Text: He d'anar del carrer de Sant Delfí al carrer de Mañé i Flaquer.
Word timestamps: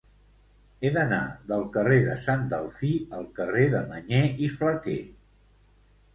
He 0.85 0.89
d'anar 0.95 1.19
del 1.51 1.65
carrer 1.75 1.99
de 2.07 2.15
Sant 2.29 2.47
Delfí 2.55 2.91
al 3.19 3.29
carrer 3.41 3.67
de 3.75 3.83
Mañé 3.93 4.25
i 4.49 4.53
Flaquer. 4.57 4.99